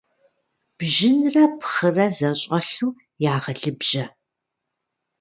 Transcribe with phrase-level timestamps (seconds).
[0.77, 2.91] Бжьынрэ пхъырэ зэщӀэлъу
[3.33, 4.05] ягъэлыбжьэ.